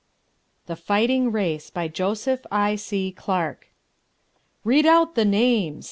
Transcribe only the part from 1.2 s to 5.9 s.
RACE BY JOSEPH I.C. CLARKE "Read out the names!"